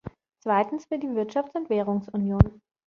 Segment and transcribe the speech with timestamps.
[0.39, 2.63] Zweitens für die Wirtschafts- und Währungsunion.